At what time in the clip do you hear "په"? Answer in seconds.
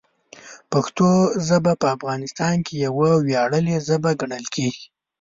1.81-1.87